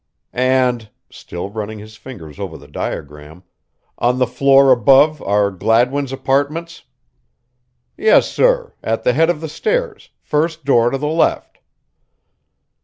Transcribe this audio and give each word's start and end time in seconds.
"And," 0.33 0.89
still 1.11 1.51
running 1.51 1.77
his 1.77 1.95
finger 1.95 2.33
over 2.39 2.57
the 2.57 2.67
diagram, 2.67 3.43
"on 3.99 4.17
the 4.17 4.25
floor 4.25 4.71
above 4.71 5.21
are 5.21 5.51
Gladwin's 5.51 6.11
apartments." 6.11 6.81
"Yes, 7.97 8.27
sir, 8.27 8.73
at 8.81 9.03
the 9.03 9.13
head 9.13 9.29
of 9.29 9.41
the 9.41 9.47
stairs 9.47 10.09
first 10.19 10.65
door 10.65 10.89
to 10.89 10.97
the 10.97 11.05
left." 11.05 11.59